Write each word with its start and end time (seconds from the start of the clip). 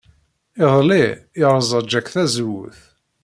Iḍelli, 0.63 1.05
yerẓa 1.39 1.81
Jake 1.89 2.11
tazewwut. 2.13 2.79